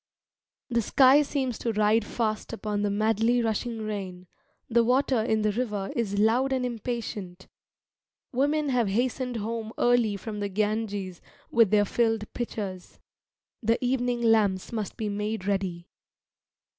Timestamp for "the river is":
5.43-6.17